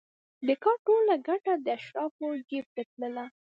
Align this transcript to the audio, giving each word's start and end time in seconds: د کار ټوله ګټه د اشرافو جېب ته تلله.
د 0.47 0.49
کار 0.63 0.77
ټوله 0.85 1.15
ګټه 1.27 1.53
د 1.65 1.67
اشرافو 1.77 2.27
جېب 2.49 2.65
ته 2.75 2.81
تلله. 2.91 3.25